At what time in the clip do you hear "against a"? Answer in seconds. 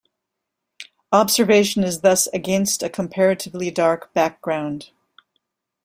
2.33-2.89